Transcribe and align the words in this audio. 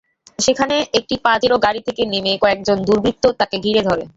সেখানে 0.39 0.75
একটি 0.99 1.15
পাজেরো 1.25 1.55
গাড়ি 1.65 1.81
থেকে 1.87 2.01
নেমে 2.05 2.33
কয়েকজন 2.43 2.77
দুর্বৃত্ত 2.87 3.23
তাঁকে 3.39 3.57
ঘিরে 3.65 3.81
ধরে। 3.87 4.03